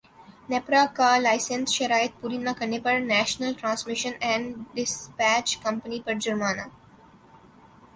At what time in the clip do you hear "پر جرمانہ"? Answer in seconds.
6.05-6.65